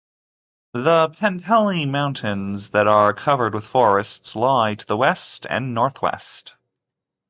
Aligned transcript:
The 0.73 1.09
Penteli 1.09 1.87
mountains 1.87 2.69
that 2.71 2.87
are 2.87 3.13
covered 3.13 3.53
with 3.53 3.67
forests 3.67 4.35
lie 4.35 4.73
to 4.73 4.85
the 4.87 4.97
west 4.97 5.45
and 5.47 5.75
northwest. 5.75 6.55